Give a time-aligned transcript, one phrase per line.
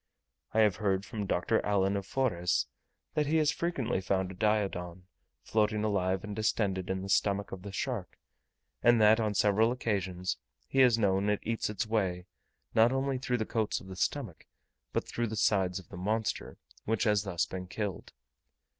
[0.51, 1.63] I have heard from Dr.
[1.63, 2.65] Allan of Forres,
[3.13, 5.03] that he has frequently found a Diodon,
[5.43, 8.17] floating alive and distended, in the stomach of the shark,
[8.81, 10.37] and that on several occasions
[10.67, 12.25] he has known it eat its way,
[12.73, 14.47] not only through the coats of the stomach,
[14.91, 18.11] but through the sides of the monster, which has thus been killed.